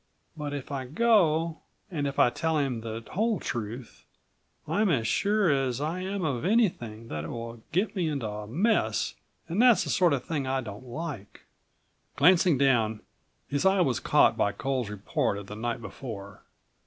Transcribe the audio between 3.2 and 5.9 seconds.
truth, I'm as sure as